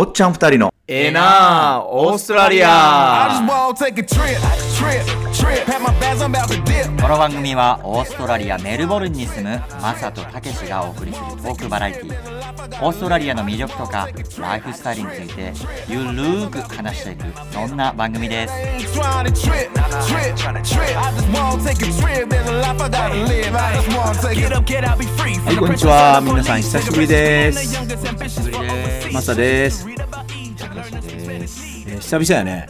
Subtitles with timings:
[0.00, 0.72] おっちゃん二人の。
[0.88, 3.28] ええなあオーストラリア.
[7.02, 12.08] この番組はオーストラリアメルボルンに住むマサとタケシがお送りするトークバラエティ。
[12.08, 12.39] ー
[12.82, 15.52] オーストラリアの魅力とかライフスタイルについて
[15.86, 19.22] ゆるーく話していくそんな番組です.は
[25.52, 26.20] いこんにちは。
[26.24, 27.78] 皆さん久しぶりです。
[29.12, 29.94] マサです、で
[31.46, 32.66] すえー久々やね。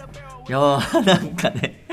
[0.48, 1.87] いやーなんかね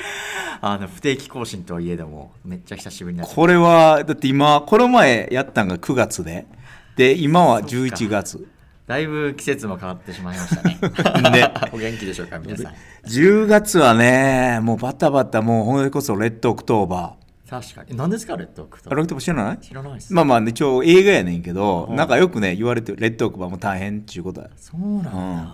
[0.61, 6.47] あの不定期更新とはいえどもめっちゃ久しぶりになっこれはだって今この前やったんが9月で
[6.97, 8.39] で今は11月。
[8.87, 10.79] ただいぶ季節も変わってしまいましたね。
[11.31, 11.53] ね。
[11.73, 12.73] お元気でしょうか皆さん。
[13.05, 17.15] 10月はねもうバタバタもうほんでこそレッドオクトーバ
[17.49, 17.95] 確かに。
[17.95, 19.57] 何ですかレッドオクトーレッドオクトーバー知らない？
[19.59, 20.13] 知らないです。
[20.13, 21.95] まあまあ一応映画やねんけどうん。
[21.95, 24.49] なんかよくね言われてるレッドオクトーバーも大変っていうことや。
[24.55, 25.53] そうなんだ、うん。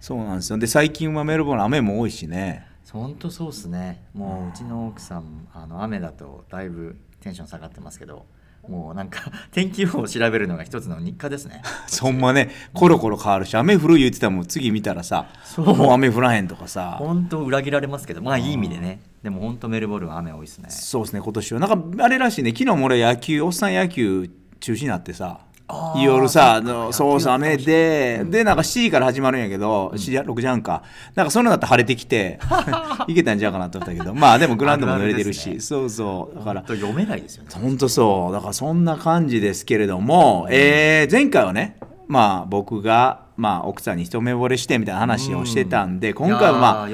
[0.00, 0.58] そうなんですよ。
[0.58, 2.66] で最近はメルボルン雨も多いしね。
[2.90, 4.02] 本当そうっすね。
[4.14, 8.26] もううちの奥さんあの雨だとだいぶテンション下がってますけど
[8.70, 11.60] もうなんか 天気予報を調べるのが一つの日課ですね。
[11.88, 15.26] そんまねコロコロ変わるし雨降る言ってたらもん次見たらさ
[15.56, 16.96] もう雨降らへんとかさ。
[16.98, 19.00] 本当裏切られますけどまあいい意味でね。
[19.24, 20.68] でも本当メルボルンは雨多いですね。
[20.70, 21.60] そうですね今年は。
[21.60, 25.40] なんかあれらしいね昨日も俺野球おっさん野球中止になってさ
[25.96, 30.82] 夜さあのそうそう雨で、でなんか7時から始まるんやけど、7時6時半か。
[31.14, 32.38] なんかそのだったら晴れてきて
[33.08, 36.38] いけたんちゃうかなと思ったけどまあでもグラウンドも濡れてるしあるあるですそうそう。
[36.38, 37.50] だから読めないですよね。
[37.52, 38.32] 本当そう。
[38.32, 41.76] だからそんな感じですけれども、えー前回はね
[42.06, 46.88] まあ僕が、まあ、奥さんに一目惚れしてみたいな話をしてたんで、今回はまあ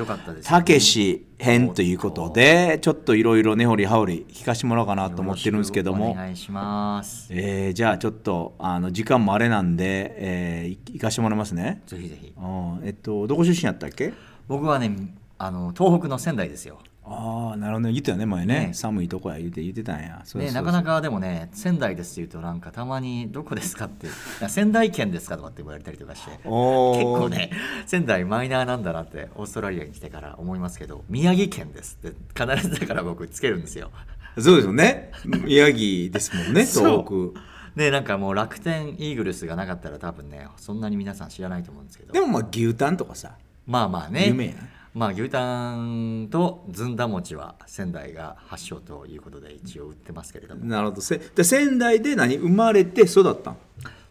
[0.44, 6.14] たけし編ということでちょっといろいろ根掘り葉掘り聞かしてもらおうかなと思ってるんですけども。
[6.14, 7.27] くお願いします。
[7.30, 11.83] えーじゃあちょっとあの時間もあれなんで、えーい行かしてもらいますね。
[11.86, 12.33] ぜひぜひ。
[12.36, 12.80] うん。
[12.84, 14.14] えっとどこ出身やったっけ？
[14.47, 14.94] 僕はね
[15.39, 16.78] あの東北の仙台ですよ
[17.09, 17.93] ああなるほどね。
[17.93, 18.67] 言ってたね前ね。
[18.67, 18.71] ね。
[18.75, 20.23] 寒いとこや言って言ってたんや。
[20.25, 20.48] そうそうそう。
[20.48, 24.08] ね、なかなかでもね仙台ですって言うとなんかたまにどこですかって。
[24.48, 26.41] 仙台県ですかとかって言われたりとかして。
[26.45, 26.97] おー。
[26.97, 27.51] 結構ね
[27.86, 33.91] 仙台マイナーなんだなってオーストラリアに来てから思いますけど宮城県ですって必ずだから僕つけるんですよ。
[34.39, 35.13] そうですよね。
[35.25, 37.05] 宮城ですもんね そう。
[37.07, 37.41] 東北
[37.77, 42.13] ねなんかもう楽天イーグルスがなかったら多分ねそんなに皆さん知らないと思うんですけど。
[42.13, 43.33] でもまあ牛タンとかさ。
[43.67, 44.27] まあまあね。
[44.27, 44.59] 有名やな
[44.96, 50.64] まあ牛タンとずんだ餅は仙台が発祥ということで一応売ってますけれども。
[50.64, 51.02] なるほど。
[51.02, 53.58] せで仙台で何生まれて育ったん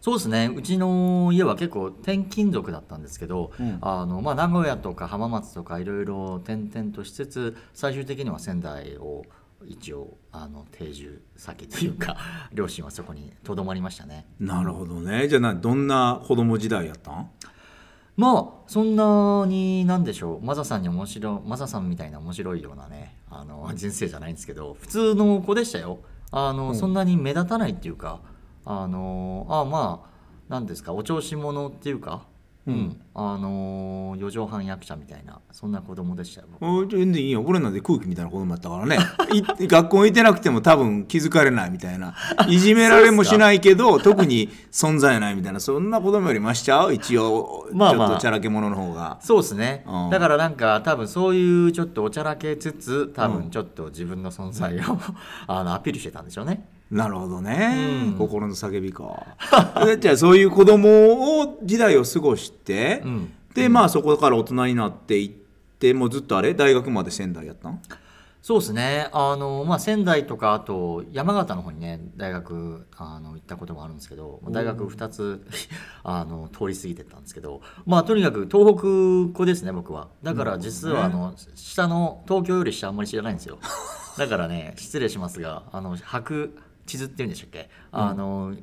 [0.00, 0.48] そうですね。
[0.54, 3.78] うちの家は結構転勤族だったんですけど、うん。
[3.80, 9.24] あのまあ、名古屋とか浜松とかいろいろ転々としつつ最終的には仙台を
[9.66, 12.16] 一応あの定住先というか
[12.54, 14.24] 両親はそこにとどまりましたね。
[14.38, 15.26] なるほどね。
[15.26, 17.30] じゃあなどんな子供時代やったん？
[18.16, 20.44] まあそんなになんでしょう。
[20.44, 25.98] マザさんに面白いマザさんみたいな面白いようなねあの人生じゃないんですけど普通の子でしたよ。
[26.32, 28.20] あの、そんなに目立たないっていうか
[28.64, 30.06] あのあま
[30.48, 32.26] あなんですかお調子者っていうか
[32.66, 36.48] うん、あの四畳半役者みたいなそんな子供でしたよ
[36.90, 37.44] 全然いいよ。
[37.46, 38.98] 俺なんて空気みたいな子供やったからね。
[39.32, 42.14] い 学校行ってなくても多分気づかれないみたいな。
[42.48, 45.60] いじめられもしないけど特に存在ないみたいな。
[45.60, 46.92] そんな子供よりましちゃう？
[46.92, 48.08] 一応まあまあ。
[48.08, 49.18] ちょっとチャラけ者の方が。
[49.20, 50.10] そうですね、うん。
[50.10, 54.80] だからなんか多分そういうちょっとおちゃらけつつ多分ちょっと自分の存在を、
[55.46, 58.18] あのアピールしてたんでしょうねなるほどね、うん。
[58.18, 59.26] 心の叫びか。
[59.84, 63.32] でじゃあそういう子供を時代を過ごして、うん。
[63.54, 65.30] でまあそこから大人になっていっ
[65.78, 66.54] てもうずっとあれ？
[66.54, 67.80] 大学まで仙台やったん？
[68.46, 69.08] そうですね。
[69.10, 75.44] あの、まあ、仙台とかあと山形の方にね大学あの行ったこともあるんですけど大学2つ
[76.04, 80.06] あの通り過ぎてったんですけどまあとにかく東北子ですね僕は。
[80.22, 83.58] だから実はあの下の東京より下あんまり知らないんですよ。
[84.16, 86.52] だからね失礼しますがあの白
[86.86, 87.68] 地図っていうんでしたっけ？
[87.92, 88.54] あの、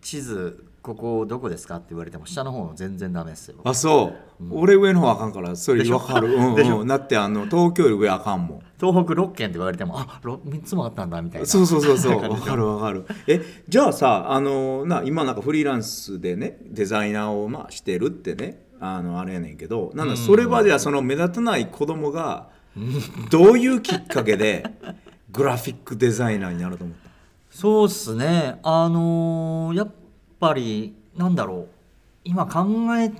[0.00, 3.56] 地図ここどこですかって言われても下の方全然ダメですよ。
[3.62, 8.62] あそう、俺上の方あかんからそれ分かる、 うんうん、だってあの東京より上あかんもん。
[8.80, 11.46] 東北6県って言われてもあろ3つもあったんだみたいな。
[11.46, 12.18] そうそうそうそう。
[12.20, 13.04] 分かる分かる。
[13.28, 22.48] えじゃあさあのな今なんかフリーランスでねデザイナーをまあしてるってねあのあれやねんけどなんだそれはじゃあその目立たない子供が
[23.30, 24.64] どういうきっかけで
[25.30, 27.11] グラフィックデザイナーになると思った？
[27.52, 28.58] そうっすね。
[28.62, 29.92] あのーやっ
[30.40, 31.68] ぱりなんだろう。
[32.24, 32.66] 今考
[32.98, 33.12] え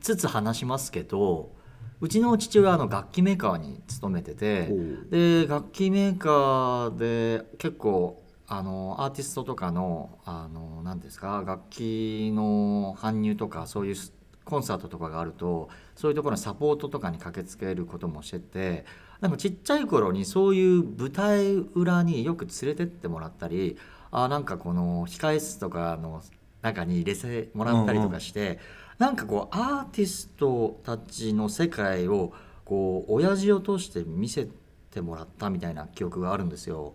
[0.00, 1.52] つつ話しますけど
[2.00, 4.68] うちの父親はあの楽器メーカーに勤めてて
[5.10, 13.96] で楽器メーカーで結構あのアーティストとかのあの何ですか楽器の搬入とかそういう
[14.44, 18.84] コンサートとかがあるとそういうところのサポートとかに駆けつけることもしてて
[19.20, 23.76] なんかちっちゃい頃にそういう舞台裏によく連れてってもらったり
[24.10, 26.22] あなんかこの控え室とかの
[26.62, 28.58] 中に入れてもらったりとかして、
[28.98, 32.32] なんかこうアーティストたちの世界を
[32.64, 34.48] こう親父を通して見せ
[34.90, 36.94] てもらったみたいな記憶があるんですよ。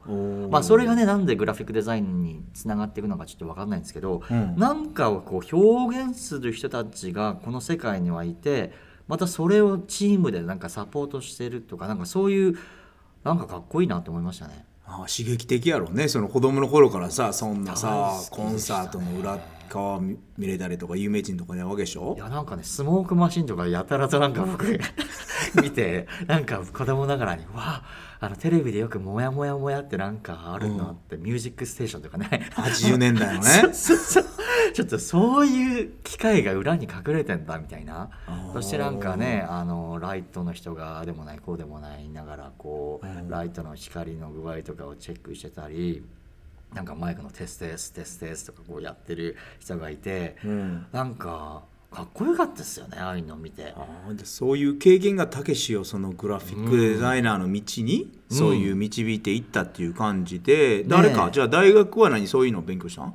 [0.50, 4.56] まあ、それがねなんでグラフィックデザインにつながっていくのかちょっと分かんないんですけど、うん。
[4.58, 8.74] なんかをこう表現する人たちがこの世界にはいて
[9.08, 12.58] またそれをチームでなんかサポートしてるとかなんかそういう
[13.24, 14.66] なんかかっこいいなと思いましたね。
[14.86, 16.08] あ刺激的やろうね。
[16.10, 18.28] その子供の頃からさそんなさ、ね。
[18.32, 19.40] コンサートの裏
[19.70, 22.16] 側見見れたりとか有名人とかに会うわけでしょ？
[22.18, 24.80] いやなんかねスモークマシンとかやたらとなんか僕
[25.62, 27.84] 見てなんか子供ながらに「わあ
[28.20, 32.50] あのテレビでよくモヤモヤモヤってなんかあるのって、ミュージックステーションとかね。
[32.54, 33.50] 80年代のね。
[33.52, 34.26] そうそうそう
[34.74, 38.10] ちょっとそういう機械が裏に隠れてんだみたいな。
[38.54, 46.04] そしてなんかねあのライトの人がでもないこうでもないながらこうライトの光の具合とかをチェックしてたり
[46.74, 50.86] なんかマイクのテストテストテストテストとかこうやってる人がいて、うん。
[50.92, 51.62] なんか
[51.92, 53.76] かっこよかったですよねああいうのを見て。
[54.24, 63.14] そういう経験がたけしをそのグラフィックデザイナーの道に、そういう導いていったっていう感じで、誰かじゃあ大学は何そういうのを勉強したん？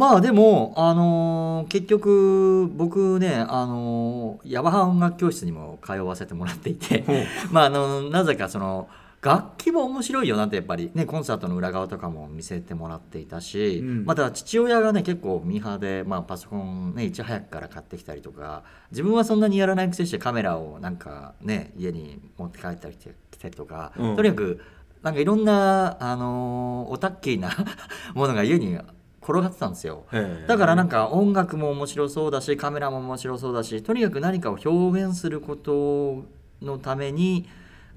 [0.00, 7.04] まあでも、あのー結局僕ね、あのーヤマハ音楽教室にも通わせてもらっていて
[7.52, 8.88] まああのなぜかその
[9.20, 14.04] 楽器も面白いよなってやっぱりねコンサートの裏側とかも見せてもらっていたし、うん。
[14.06, 24.16] また父親がね結構ミーハーで、まあ、パソコンねいち早くから買ってきたりとか自分はそんなにやらないくせしてカメラをなんかね家に持って帰ったりしてきたりとか、うん。
[24.16, 24.60] とにかく
[25.02, 27.50] なんかいろんな、あのーオタッキーな
[28.14, 28.78] ものが家に
[29.22, 30.04] 転がってたんですよ。
[30.46, 36.24] だからなんか音楽も面白そうだしカメラも面白そうだしとにかく何かを表現すること
[36.62, 37.48] のために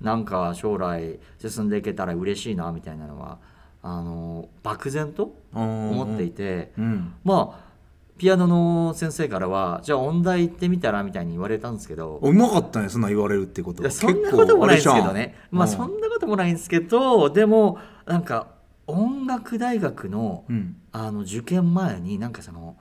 [0.01, 3.39] なんか将来進んでいけたら嬉しいなみたいなのは
[3.81, 7.13] あの漠然と思っていて、うん。
[7.23, 7.73] まあ
[8.17, 12.19] ピアノの先生からはじゃあ音大行ってみたらみたいに言われたんですけど。
[12.21, 15.35] うまかったねそんな言われるってことそんなこともないですけどね。
[15.51, 18.47] まあそんんなこともないんですけどでもなんか
[18.87, 20.75] 音楽大学のうん。
[20.91, 22.77] あの受験前になんかその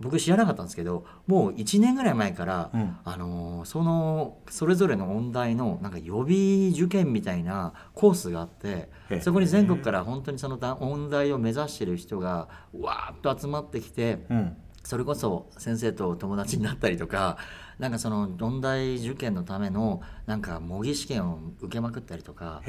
[0.00, 2.96] 僕知らなかったんですけどもう1年ぐらい前から、うん。
[3.04, 8.88] あのそのそれぞれの音大のなんか予備受験みたいなコースがあって
[9.20, 17.36] そこに全国から本当にそのだ音大を目指してる人がわーっと集まってきてうんそれこそ先生と友達になったりとか
[17.78, 22.62] なんかその音大受験のためのなんか模擬試験を受けまくったりとか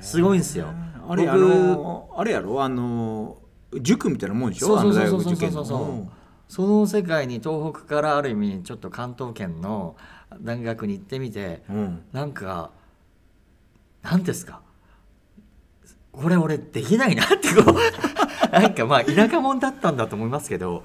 [0.00, 0.68] すごいんですよ。
[1.08, 2.62] 僕あれあのあれやろ？
[2.62, 3.38] あの
[3.80, 4.66] 塾みたいなもんでしょ？
[4.78, 6.12] そうそうそうそうそうそう。
[6.48, 9.96] その世界に東北からある意味ちょっと関東圏の
[10.40, 12.02] 大学に行ってみてうん。
[12.12, 12.70] なんか
[14.02, 14.60] 何ですか？
[16.12, 17.74] これ俺できないなってこう。
[18.52, 20.84] なんかまあ田舎者だったんだと思いますけど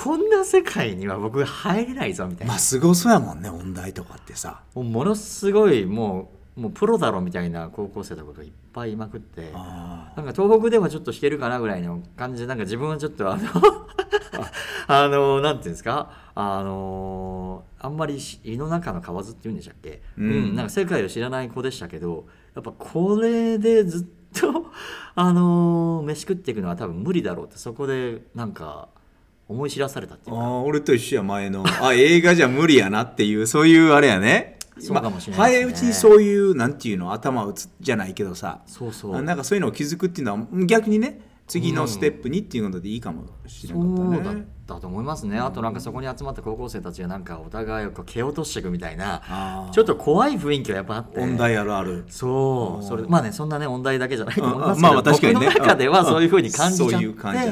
[0.00, 2.52] こんな世界には僕入れないぞみたいな。
[2.52, 4.60] まあすごそうやもんね音大とかってさ。
[4.74, 9.50] もうものすごいもうもうプロだろみたいな高校生とかがいっぱいいまくって。
[9.54, 13.42] あなんか東北ではちょっと弾けるかなぐらいの感じでなんか自分はちょっとあの
[14.86, 16.10] あのなんていうんですか？
[16.36, 24.66] あのあんまりし胃の中の蛙っていうんでしたっけ、ううんんなんか世界を知らない子でしたけどやっぱこれでずっと
[25.16, 28.88] あの飯食っていくのは多分無理だろうってそこでなんか
[29.48, 30.42] 思い知らされたっていうか。
[30.42, 31.64] あー俺と一緒や前の。
[31.66, 34.58] あ映画じゃ無理やなっていうそういうあれやね。
[34.78, 35.36] そうかもしれないですね。
[35.38, 38.60] まあ早いうちにそういうなんていうの頭打つじゃないけどさ。
[38.66, 39.16] そうそう。
[39.16, 45.38] あなんかそういうのを気づくっていうのは逆にね次のステップにっていうのでいいかもしれなかそうだっったと思いますね。
[45.38, 51.18] あとなんかそこに集まった高校生たちがなんかお互いをこう蹴落としていくみたいなちょっと怖い雰囲気はやっぱあって。
[51.18, 52.04] 音大あるある。
[52.08, 52.84] そう。
[52.84, 55.46] それまあねそんなね音大だけじゃないと思いますけど、あまあ確かにね。
[55.46, 57.50] 僕の中ではそういうふうに感じちゃって、うんそういう感じ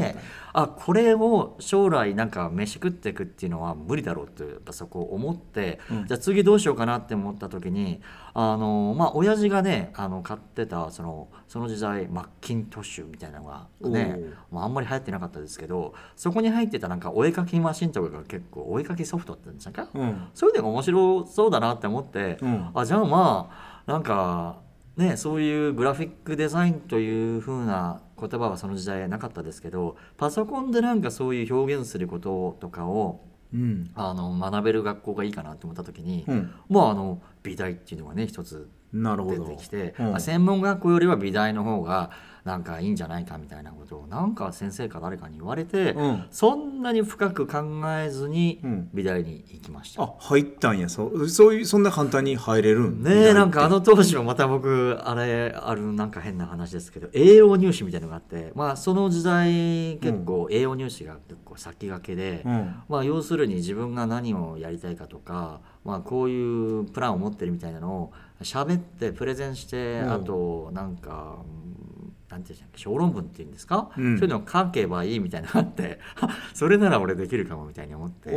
[0.59, 8.01] あこれを将来なんか飯食っていくっていうのは無理だろうってやっぱそこを思って、じゃあ次どうしようかなって思った時に
[8.33, 14.19] あのまあ親父がねあの買ってたそのその時代マッキントッシュみたいなのがね
[14.51, 20.29] まあ、あんまり流行ってなかったですけどそこに入ってたなんかお絵かきマシンとかが結構お絵かきソフトってんですか、うん。
[20.33, 22.71] そういうのが面白そうだなって思って、うん。
[22.75, 23.51] あじゃあま
[23.87, 24.61] あなんか
[24.97, 33.21] ねそういうグラフィックデザインという風な言葉はその時代なかったですけどパソコンでなんかそういう表現することとかを
[33.53, 33.91] うん。
[33.95, 36.53] あの学べる学校がいいかなと思った時に、うん。
[36.69, 39.45] まああの美大っていうのがね一つ出なるほど。
[39.45, 40.17] てきて、うん。
[40.17, 42.11] あ専門学校よりは美大の方が
[42.45, 46.27] なんかいいんじゃないかみたいなことをなんか先生か誰かに言われて、うん。
[46.31, 48.89] そんなに深く考えずにうん。
[48.95, 50.03] 美大に行きました。
[50.03, 50.89] あ入ったんや。
[50.89, 62.83] そそういうそんな簡単に入れるんねえなんかあの当時はまた僕あれあるなんか変な話ですけど栄養入試みたいなのがあってまあその時代結構栄養入試が結構先駆けで、うん。
[62.89, 68.13] まあ要するに自分が何をやりたいかとか、まあ、こういうプランを持ってるみたいなのを
[68.43, 70.13] 喋ってプレゼンして、うん。
[70.13, 74.19] あとなんかうんなんていうんで小論文っていうんですか、うん。
[74.19, 76.01] そういうのを書けばいいみたいなのがあって
[76.55, 78.33] それなら俺できるかもみたいに思って。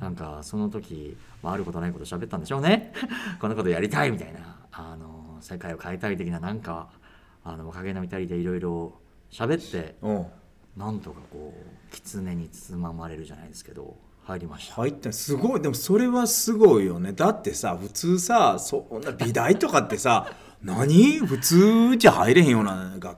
[0.00, 2.92] なんかその時、まあ、あることないこと喋ったんでしょうね。
[3.38, 6.88] こんなことやりたいみたいなあの世界を変えたい的ななんか
[7.44, 8.94] あの若気の至りでいろいろ
[9.30, 9.96] 喋って
[10.74, 13.96] なんとかこう狐に包まれるじゃないですけど
[14.28, 14.74] 入りました。
[14.74, 15.62] 入ったすごい。
[15.62, 17.12] でもそれはすごいよね。
[17.12, 20.32] だってさ普通さそんな美大とかってさ
[20.62, 21.18] 何？
[21.20, 23.16] 普通じゃ入れへんような学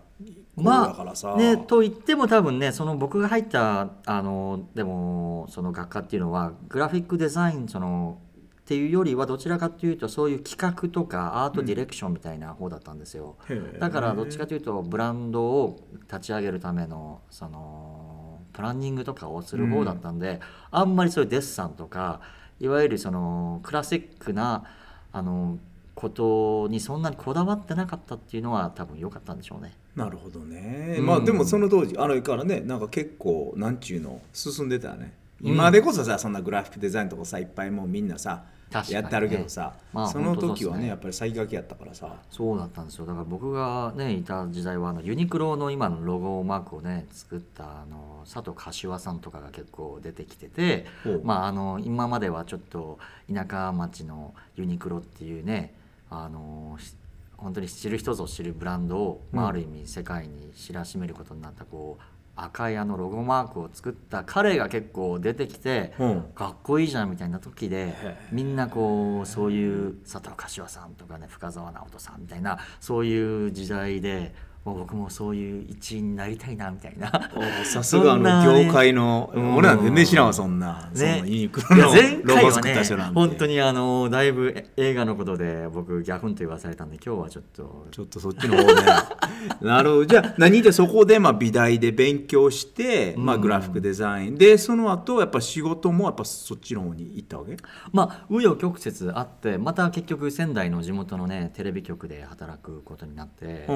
[0.57, 8.19] 校だからさ、まあねと言っても多分ねその僕が入ったあのでもその学科っていうのはグラフィックデザインその
[8.61, 13.79] っていうよりはどちらかというとそういう企画とかアートディレクションみたいな方だったんですよ、へえ。
[13.81, 18.10] だからどっちかというとブランドを立ち上げるためのその
[18.53, 20.41] プランニングとかをする方だったんで、
[20.71, 22.21] あんまりそういうデッサンとか
[22.61, 24.65] いわゆるそのクラシックな
[25.13, 25.59] あの
[25.95, 29.73] ことにそんなにこだわってなかったっていうのは多分良かったんでしょうね。
[29.97, 31.07] なるほどね、うん。
[31.07, 35.13] まあでもその当時あれからねなんか結構なんちゅうの進んでたよね。
[35.43, 40.89] 今でこそさそんなグラフィックデザインとかさいっぱいもうみんなさ、やってあるけどさ、まあその時はねね。
[40.89, 42.17] やっぱり先駆けやったからさ。
[42.31, 43.07] そうだったんですよ。
[43.07, 50.87] だから僕がねいた時代はあのユニクロの今のロゴマークをね作ったあの佐藤柏さんとかが結構出てきてて
[51.23, 52.99] まああの今まではちょっと
[53.33, 55.75] 田舎町のユニクロっていうね
[56.11, 56.95] あのし
[57.37, 59.51] 本当に知る人ぞ知るブランドを、まあ、うん。
[59.51, 66.23] ある意味世界に知らしめることになったこう赤いあのロゴマークを作った彼が結構出てきて、うん。
[66.35, 67.95] かっこいいじゃんみたいな時で
[68.33, 77.31] みんなこうそういう佐藤柏さんとかね深澤直人さんみたいなそういう時代で僕もそういう一員になりたいなみたいな。
[77.35, 78.67] おさすがのね。
[78.67, 79.57] 業界の、うん。
[79.57, 83.15] 俺なんて全然知らんわそんな、そのユニクロのロゴ作った人なんて。
[83.15, 87.87] 本当にあのだいぶえ映画のことで僕ギャフンと言わされたんで今日はちょっと。
[87.91, 88.83] ちょっとそっちの方で
[89.67, 90.07] なるほど。
[90.07, 94.37] じゃあ何でそこでまあ美大で勉強して、まあ、グラフィックデザイン。
[94.37, 97.57] でその後やっぱ仕事もやっぱそっちの方に行ったわけ？
[97.93, 103.67] まあ紆余曲折あってまた結局仙台の地元のねテレビ局で働くことになって、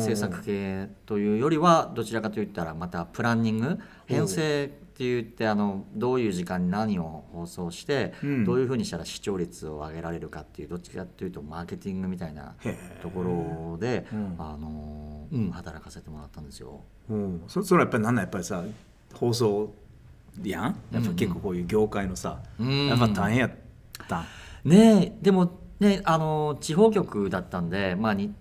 [0.00, 8.44] 制作系というよりはどちらかといったらまたプランニング編成って言ってあのどういう時間に何を放送して、うん。
[8.44, 12.54] どういうふうにしたら視聴率を上げられるかっていうどっちかというとマーケティングみたいな
[13.00, 14.36] ところで、うん。
[14.38, 16.82] あのうん、働かせてもらったんですよ。
[17.08, 17.42] うん。
[17.48, 18.62] そそれはやっぱりなんなんやっぱりさ
[19.14, 19.74] 放送
[20.42, 20.62] やん？
[20.92, 22.88] やっぱ結構こういう業界のさ、うん。
[22.88, 23.50] やっぱ大変やっ
[24.08, 24.24] たん？
[24.64, 28.32] ねえでもねあの地方局だったんで、まあ、に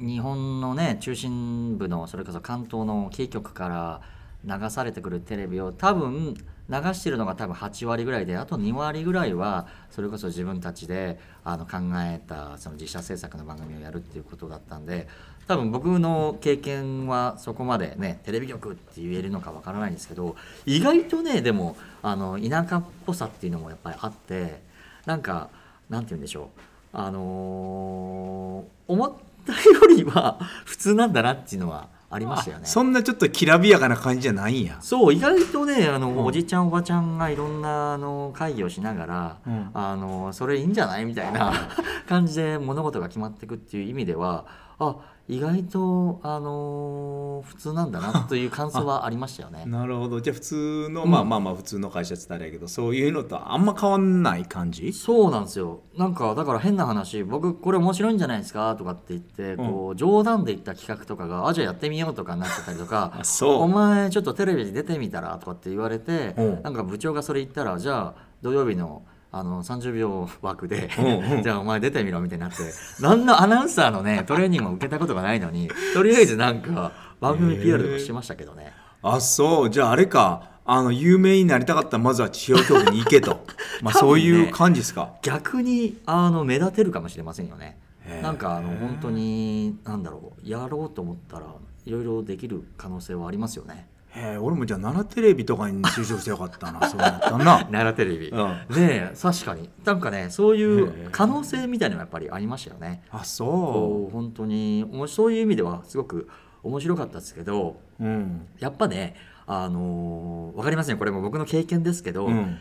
[0.00, 6.34] 日本のね中心部のそれこそ関東のキー局から流されてくるテレビを多分
[6.70, 15.08] 流してるのが多分8割ぐらいであと2割ぐらいはそれこそ自分たちであの考えたその自社制作の番組をやるっていうことだったんで
[15.46, 24.62] 多分僕の経験はそこまでねテレビ局って言えるのかわからないんですけど意外とねでもあの田舎っぽさっていうのもやっぱりあって
[25.06, 25.50] なんか
[25.90, 26.60] なんて言うんでしょう。
[26.92, 29.12] あのー思っ
[29.44, 32.66] たよりは普通なんだなっていうのはありましたよね。
[32.66, 34.78] そんなちょっときらびやかな感じじゃないんや。
[34.80, 36.24] そう意外とねあの、うん。
[36.24, 39.70] おじちゃんおばちゃんがいろんなあの会議をしながら、うん。
[39.74, 41.04] あのそれいいんじゃない？
[41.04, 41.52] みたいな
[42.08, 44.44] 感じで物事が決まっていくっていう意味では
[44.78, 44.96] あ
[45.28, 49.64] 意外とあの普通なんだなという感想はありましたよね。
[49.70, 50.20] なるほど。
[50.20, 51.10] じゃあ普通の、うん。
[51.10, 54.92] まあまあまあ普通の会社って言ったらあれやけどそういうのとあんま変わんない感じ？
[54.92, 55.80] そうなんですよ。
[55.96, 63.62] なんかだから変な話僕これ面白いんじゃないですかとかって言ってこう冗談で言った企画とかがあじゃあやってみようとかになってたりとかあ そう。
[63.62, 66.62] お前ちょっとテレビに出てみたらとかって言われてうん。
[66.62, 70.90] なんか部長がそれ言ったらじゃあ土曜日のあの30秒枠で
[71.42, 72.56] じゃあお前出てみろみたいになって
[73.00, 78.72] 何のアナウンサーのねトレーニングも受けたことがないのにとりあえずなんか番組 PR とかしてましたけどね。
[79.02, 79.70] あそう。
[79.70, 80.48] じゃああれか。
[80.66, 83.44] あの有名になりたかったらまずは地方局に行けと。
[83.82, 85.14] まあそういう感じですか。
[85.22, 87.78] 逆にあの目立てるかもしれませんよね。
[88.22, 90.48] なんかあの本当になんだろう。
[90.48, 91.46] やろうと思ったら
[91.86, 93.74] いろいろできる可能性はありますよね。
[93.74, 97.58] へえ俺もじゃあ奈良テレビとかに就職してよかったな そうやったな。
[97.64, 98.74] 奈良テレビ、うん。
[98.74, 99.70] で確かに。
[99.84, 103.02] なんかねそういう可能性みたいなのがやっぱりありましたよね。
[103.10, 104.12] あこそう。
[104.12, 106.28] 本当にそういう意味ではすごく
[106.62, 108.46] 面白かったですけどううん。
[108.58, 109.14] やっぱね
[109.46, 110.98] あのーわかりません。
[110.98, 112.58] これも僕の経験ですけど、うん。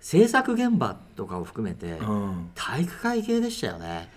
[0.00, 2.50] 制作現場とかを含めて、うん。
[2.54, 4.08] 体育会系でしたよね、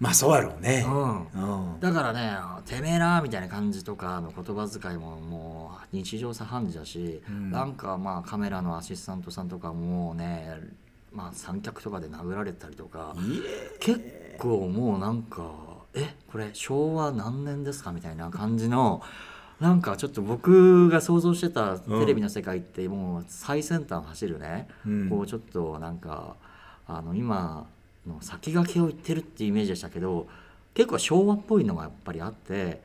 [0.00, 0.84] まあそうやろうね。
[0.86, 1.72] うん。
[1.72, 1.80] うん。
[1.80, 2.36] だからね
[2.66, 7.50] 「てめえな」みたいな感じとかの言葉遣いももう日常茶飯事だし、うん。
[7.50, 10.60] なんかまあカメラのアシスタントさんとかもね
[11.12, 13.14] まあ三脚とかで殴られたりとか
[13.78, 15.52] 結構もうなんか
[15.94, 19.00] 「えこれ昭和何年ですか?」みたいな感じの
[19.60, 25.08] なんかちょっと僕が想像してたテレビの世界ってもう最先端走るね、うん。
[25.08, 26.34] こうちょっとなんか
[26.88, 27.66] あの今
[28.06, 30.26] の先駆けを言ってるっていうイメージでしたけど
[30.74, 32.82] 結構昭和っぽいのがやっぱりあって、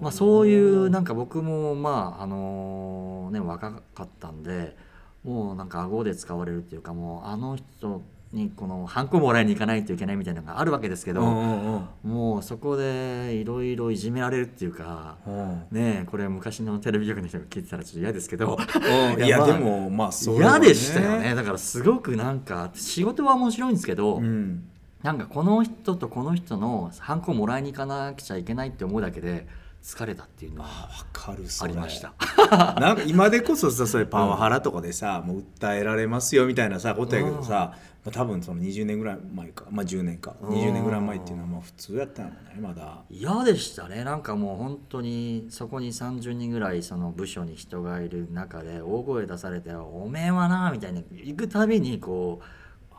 [0.00, 4.76] まあ、そういうなんか僕もまああのね若かったんで
[5.24, 8.02] もうなんか顎で使われるっていうかもうあの人
[8.32, 15.16] にこのハンコもらいに行かないといけないみたいなのがあるわけですけど、もうそこでいろいろいじめられるっていうか。
[15.26, 15.66] うん。
[15.70, 18.56] ねえこれ昔のテレビ局の人が聞いてたらちょっと嫌ですけど。
[18.56, 19.22] うん。
[19.24, 21.34] いやまあでもまあそれは嫌でしたよね。
[21.34, 24.64] だからすごくなんか仕事は面白いんですけど、うん。
[25.02, 29.46] なんかこの人とこの人のハンコもらいに行かなくちゃいけないって思うだけで
[29.86, 31.72] 疲れたっていうのはあれ。
[31.72, 32.12] りました。
[32.80, 37.72] なんか今でこそさそれパワハラとかでさ、もう訴えられますよみたいなさことやけどさ、
[38.04, 40.34] まあ、多分その20年ぐらい前かまあ10年か。
[40.42, 40.56] うん。
[40.56, 43.04] 20年ぐらい前っていうのはまあ普通やったのねまだ。
[43.08, 44.02] 嫌でしたね。
[44.02, 52.40] なんかもう本当にそこに30人ぐらいその部署に人がいる中で大声出されて「おめえはな」みたいな行くたびにこ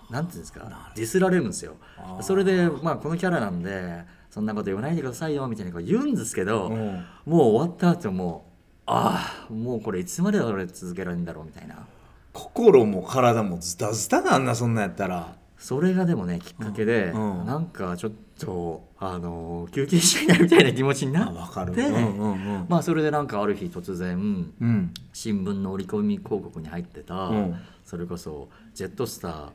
[0.10, 1.76] うなんていうんですかディスられるんですよ。
[2.22, 7.04] それでまあこのキャラなんでそんなこと言わないでくださいよみたいなこと言うんですけど、うん。
[7.26, 8.46] もう終わった後も
[8.86, 11.88] ああもうこれいつまで俺続けられるんだろうみたいな。
[12.34, 15.36] 心も体もズタズタなんなそんなんやったら。
[15.58, 17.40] それがでもねきっかけで、うん。
[17.40, 21.74] うんなんかちょっとあの休憩したいなみたいな気持ちになってあ分かる。
[21.74, 22.66] うんうんうん。
[22.70, 24.94] まあそれでなんかある日突然うん。
[25.14, 27.56] 新聞の折り込み広告に入ってた、うん。
[27.84, 29.50] それこそジェットスター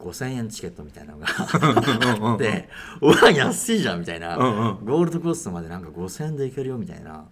[0.00, 2.68] 5000円チケットみたいなのがあって
[3.00, 4.84] うわ安いじゃんみたいな、うんうん。
[4.84, 7.26] ゴールドコーストまでなんか5000円で行けるよみたいな。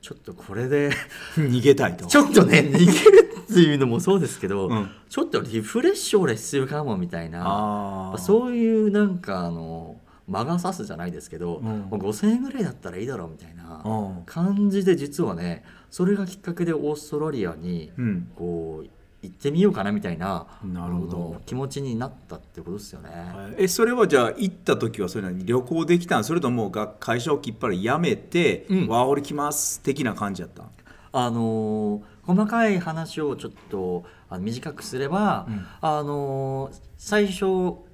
[0.00, 0.90] ちょっとこれで
[1.34, 2.06] 逃げたいと。
[2.06, 4.90] ちょっとね逃げるっていうのもそうですけど、うん。
[5.08, 8.14] ちょっとリフレッシュ俺必要かもみたいな。
[8.18, 11.64] そういうなんかあの魔が差すじゃないですけど、うん。
[11.64, 14.22] もう5000円ぐらいだったらいいだろうみたいなうん。
[14.24, 18.30] 感じで実はねそれがきっかけでオーストラリアにうん。
[18.36, 18.88] こう
[19.20, 21.40] 行ってみようかなみたいななるほど。
[21.44, 23.10] 気持ちになったってことですよね。
[23.56, 26.24] えそれはじゃあ行った時はそれなに旅行できたん？
[26.24, 28.86] それともが会社をきっぱり辞めて、うん。
[28.86, 30.66] ワーホリ来ます的な感じやったん？
[31.12, 35.66] あのー細かい話をちょっとあの短くすれば、うん。
[35.80, 37.84] あのー最初オ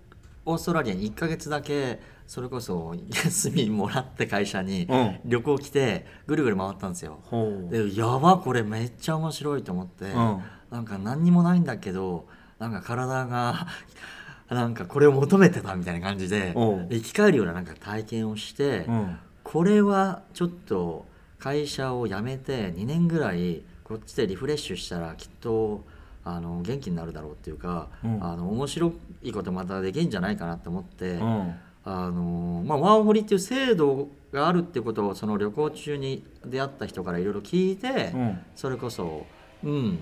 [0.47, 5.21] ーストラリアに1ヶ月だけそれこそ休みもらって会社にうん。
[5.25, 7.21] 旅行来てぐるぐる回ったんですよ。
[7.23, 10.43] ほでやばこれめっちゃ面白いと思って、うん
[10.75, 12.27] なんか何にもないんだけど
[12.59, 13.69] なんか体が
[14.51, 16.53] なんかこれを求めてたみたいな感じで
[16.91, 19.19] 生き返るようななんか体験をして、うん。
[19.45, 21.07] これはちょっと
[21.39, 25.85] 会社を辞めて2年ぐらいこっちでリフレッシュしたらきっと
[26.25, 28.25] あの元気になるだろうっていうか、うん。
[28.25, 31.55] あの面白いことまたできるんじゃないかなと思って、うん。
[31.85, 38.39] あのまあ、ワーホリっていう制度があるってことをその旅行中に出会った人からいろいろ聞いて、うん。
[38.57, 39.25] それこそ
[39.63, 39.99] うん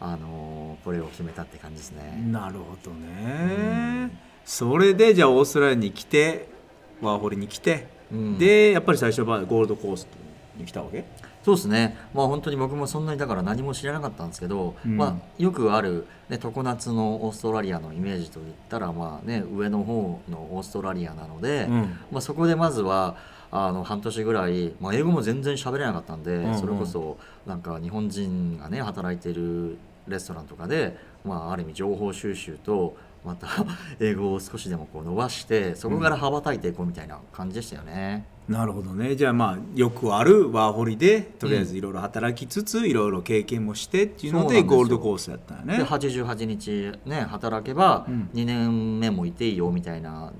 [0.00, 2.22] あのこれを決めたって感じですね。
[2.30, 4.10] なるほどね、
[4.44, 6.48] それでじゃあオーストラリアに来て
[7.00, 8.38] ワーホリに来て、うん。
[8.38, 10.16] でやっぱり最初はゴールドコースト
[10.58, 11.04] に来たわけ？
[11.42, 14.96] そうですね、まあ、本当に僕もそんなにだから何も知らなかったんですけど、うん。
[14.96, 21.98] まあ、よくある、ね、常夏のオーストラリアのイメージといったら、まあね、上の方のオーストラリアなので、うん。
[22.10, 23.16] まあ、そこでまずは
[23.50, 26.58] あの半年ぐらい、まあ、英語も全然喋れなかったんで、んうん。
[26.58, 29.78] それこそなんか日本人がね働いてる
[30.08, 33.48] レストランとかで、まあ、ある意味情報収集とまた
[33.98, 38.24] 英語を少しでもこう伸ばしてそこから羽ばたいていこうみたいな感じでしたよね。
[38.48, 39.16] なるほどね。
[39.16, 48.30] じゃあまあよくあるワーホリでとりあえずいろいろ働きつついろいろ経験もしてっていうのでゴールドコーストやったんやでね88日ね働けばうん。
[48.32, 50.32] 2年目もいていいよみたいな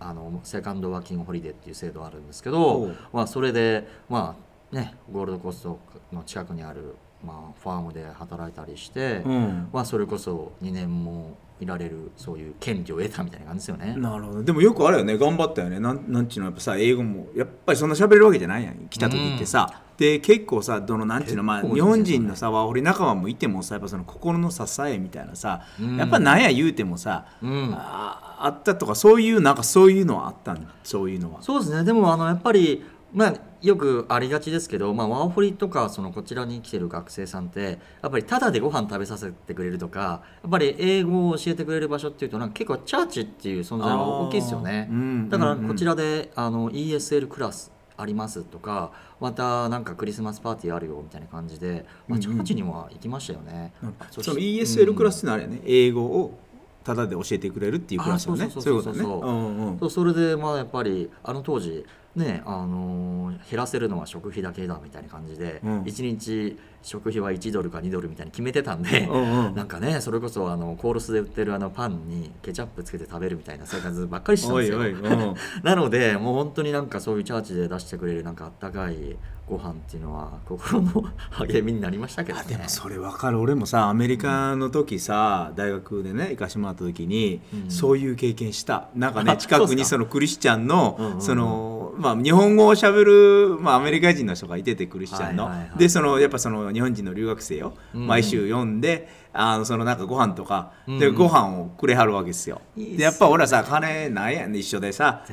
[0.00, 4.36] あのセカンドワーキングホリデーっていう制度あるんですけおどう、まあ、それでま
[4.72, 5.78] あねゴールドコースト
[6.12, 9.68] の近くにある、まあ、ファームで働いたりして、うん。
[9.72, 13.94] まあ、それこそ2年もいられるそういう権利を得たみたいな感じですよね。
[13.96, 14.42] なるほど。
[14.42, 15.18] でもよくあれよね。
[15.18, 15.78] 頑張ったよね。
[15.78, 16.50] なんなんちゅうの。
[16.50, 18.88] やっぱさ英語もやっぱりそんな喋れるわけじゃないやん。
[18.88, 25.98] 来た時ってさ、で結構さどのなんていうの、まあ、日本人のさワーホリ仲間もいてもさやっぱその心の支えみたいなさ、うん。
[25.98, 27.74] やっぱなんや言うてもさ、うん。
[27.74, 30.66] ああったとかそういうなんかそういうのはあったん？
[30.84, 31.42] そういうのは。
[31.42, 31.84] そうですね。
[31.84, 32.82] でもあのやっぱり
[33.12, 44.88] まあよくありがちですけど、まあ、ワーホリとかそのこちらに来てる学生さんってやっぱりタダでご飯食べさせてくれるとかやっぱり英語を教えてくれる場所っていうとなんか結構チャーチっていう存在が大きいですよね。
[45.28, 53.72] だからこちらであの ESL クラスありますとかまたなんかクリスマスパーティーあるよみたいな感じで、まあ、チャーチにも行きましたよね。
[54.10, 56.38] そしその ESL クラスってのはあれやね、英語を
[56.84, 58.46] ただで教えてくれるっていうクラスよね。
[58.46, 59.06] あそうそいうことねそう。
[59.06, 59.78] うそうそううんうん。
[59.78, 61.84] そうそれでまあやっぱりあの当時
[62.16, 65.82] ねあのー減らせるのは食費だけだみたいな感じで、うん。
[65.82, 69.54] 1日食費は1ドルか2ドルみたいに決めてたんで、うんうん。
[69.54, 74.80] なんかねそれこそあのコールスで売ってるあのパンにケチャップつけて食べるみたいな生活ばっかりしてたんですよ。
[75.62, 79.16] なのでもう本当になんかそういうチャーチで出してくれるなんかあったかい
[79.50, 82.44] ご飯っていうのは心の励みになりましたけどね。
[82.46, 83.40] あでもそれ分かる。
[83.40, 87.70] 俺もさアメリカの時さ大学でね行かしてもらった時に、うん。
[87.70, 88.88] そういう経験した。
[88.94, 91.20] なんかね あ近くにそのクリスチャンの、うんうんうん。
[91.20, 95.78] そのまあ日本語をしゃべる、まあ、アメリカ人の人がいててクリスチャンの、はいはいはい。
[95.78, 98.00] でそのやっぱその日本人の留学生をうん。
[98.02, 100.94] うん毎週読んで、あのそのなんかご飯とか、うん。
[100.94, 102.60] うんでご飯をくれはるわけですよ。
[102.76, 102.96] いいっすね。
[102.98, 105.24] でやっぱ俺はさ金ないやんね一緒でさ。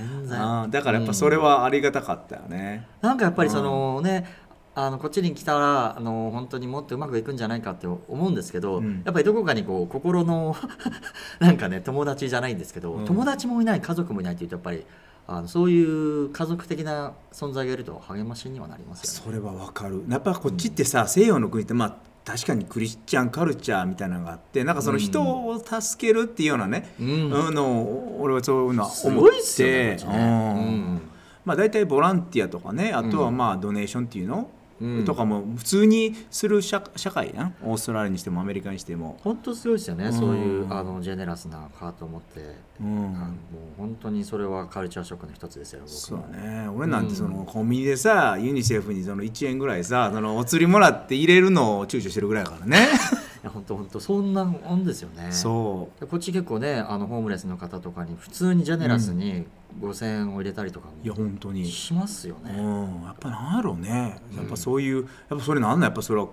[0.69, 2.87] だからやっぱそれはありがたかったよね。
[3.01, 4.25] なんかやっぱりそのね、
[4.75, 9.01] あのこっちに来たらあの本当にもっとうまくいくんじゃないかって思うんですけど、うん。
[9.03, 10.55] やっぱりどこかにこう心の
[11.39, 13.05] なんかね友達じゃないんですけど、うん。
[13.05, 14.85] 友達もいない家族もいないっていうとやっぱり
[15.29, 19.25] あのそういう家族的な存在がいると励ましにはなりますよね。
[19.25, 20.03] それはわかる。
[20.07, 27.33] やっぱこっちってさ、西洋の国ってまあ確かにクリスチャンカルチャーみたいなのがあってなんかその人を助けるっていうようなね、うん。
[27.33, 29.97] あの俺はそういうのはす思って、
[31.43, 33.37] まあ大体ボランティアとかねあとはうん。
[33.37, 34.45] まあドネーションっていうの、うん
[35.05, 37.55] とかも普通にする社社会やん。
[37.63, 39.17] オーストラリアにしてもアメリカにしても。
[39.23, 40.13] 本当すごいですよね、うん。
[40.13, 42.87] そういうあのジェネラスなハートを持って、うん。
[42.87, 43.17] もう
[43.77, 46.67] 本当にそれはカルチャーショックの一つですよ僕そうもね。
[46.69, 52.77] 俺なんてそのコンビニでさユニセフにその1円ぐらいさそのお釣りもらって入れるのを躊躇してるぐらいだからね。
[52.77, 55.31] いや本当本当そんなもんですよね。
[55.31, 55.99] そう。
[55.99, 59.45] でこっち結構ねあのホームレスの方とかに普通にジェネラスに
[59.81, 61.65] 5000円を入れたりとかいやも本当に。
[61.65, 64.19] しますよね、うん、やっぱなんやろうね。
[64.35, 66.27] やっぱそういう、やっぱそれなんなんやっぱそれは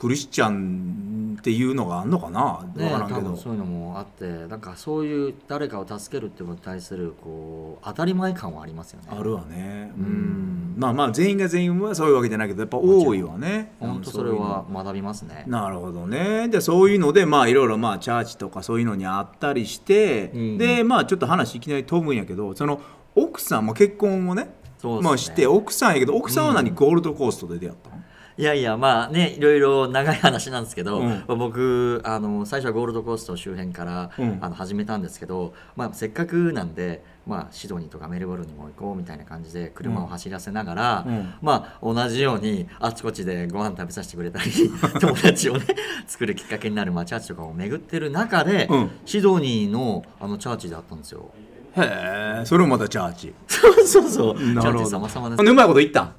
[0.00, 2.64] クリスチャンっていうのがあんのかな？
[2.74, 9.08] 分ねからんけど、そういうのもあってなんかそういう誰かを助けるってことに対するこう当たり前感はありますよね。
[9.10, 9.92] あるわね。
[9.96, 10.06] ううん。
[10.06, 13.72] んまあまあ全員が全員はそういうわけじゃないけどやっぱ多いわね。
[13.78, 15.44] 本当それは学びますね。
[15.46, 16.48] なるほどね。
[16.48, 20.58] でそういうのでまあいろいろまあチャーチとかそういうのにあったりして、うん。
[20.58, 22.80] でまあちょっと話いきなり飛ぶんやけどその
[23.14, 25.00] 奥さんも結婚をねね。
[25.02, 26.74] まあして奥さんやけど奥さんは何、うん。
[26.74, 27.99] ゴールドコーストで出会ったの？
[28.38, 31.08] いやいやまあねいろいろ長い話なんですけど、うん。
[31.08, 34.38] まあ僕あの最初はゴールドコースト周辺から、うん。
[34.40, 41.34] あの始めたんですけど、まあ、せっかくなんで、まあ、シドニーとかメルボルンにも行こうみたいな感じで車を走らせながら、うん。
[41.42, 44.50] まあ、同じようにあちこちでご飯食べさせてくれたり
[45.00, 45.66] 友達をね
[46.06, 48.90] 作るきっかけになる、まあ、チャーチとかを巡ってる中で、うん。
[49.04, 51.30] シドニーのあのチャーチであったんですよ。
[51.76, 53.34] へえそれもまたチャーチ。
[53.46, 54.38] そうそうそう。
[54.38, 55.50] チャーチ様々です。
[55.50, 56.14] うまいこと言ったん？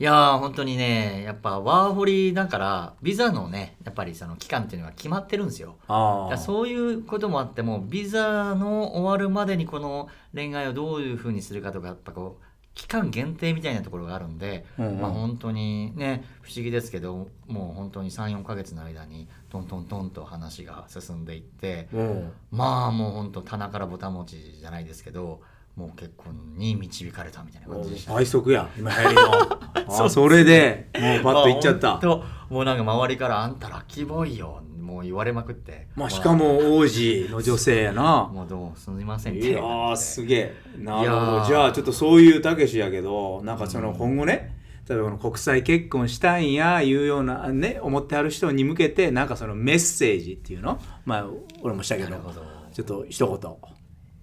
[0.00, 5.76] いやー本当にねやっぱワーホリだからビザのねやっぱりその期間っていうのが決まってるんですよ。
[5.86, 15.00] あそういうこともあってもビザの終わるまでにこの恋愛をどういうふうにするかとかやっぱこう期間限定みたいなところがあるんで、うんうん。
[15.00, 22.32] まあ本当にね不思議ですけどもう本当に34ヶ月の間にトントントンと話が進んでいって、うん。
[22.50, 25.40] まあもう本当棚からぼたもちじゃないですけど
[25.76, 28.16] もう結婚に導かれたみたいな感じでしたね。
[28.16, 30.04] 倍速や今流行りの。
[30.04, 31.88] あそれでもうパッといっちゃった。
[31.88, 32.00] まあ本
[32.48, 35.88] 当もうなんか周りから「あんたラッキーボーイよ」もう言われまくって。
[35.96, 38.30] まあしかも王子の女性やな。
[38.32, 40.54] もうどうすみませんいやーすげえ。
[40.78, 41.38] なるほど。
[41.40, 41.46] ー。
[41.46, 44.56] じゃあちょっとそういうたけしやけどなんかその今後ね
[44.88, 51.26] 例えばこの国際結婚したいんやいうようなね思ってはる人に向けてなんかそのメッセージっていうのまあ
[51.62, 52.10] 俺もしたけど。
[52.10, 52.42] なるほど。
[52.72, 53.74] ちょっと一言。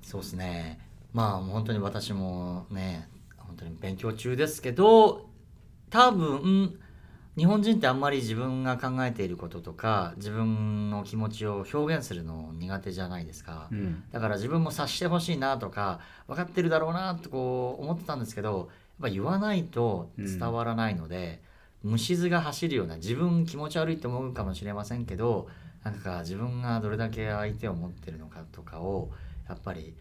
[0.04, 5.30] そうですねまあ本当に私もね本当に勉強中ですけど
[5.90, 6.80] 多分
[7.38, 14.04] 日本人ってあんまり自分が考えていることとか自分の気持ちを表現するの苦手じゃないですか、うん。
[14.12, 18.70] だから自分も察してほしいなとか分かってるだろうなとこう思ってたんですけど
[19.02, 21.42] やっぱ言わないと伝わらないので、
[21.84, 25.48] 虫図が走るような自分気持ち悪いと思うかもしれませんけど
[25.84, 29.10] なんか自分がどれだけ相手を持ってるのかとかを
[29.50, 29.96] やっぱり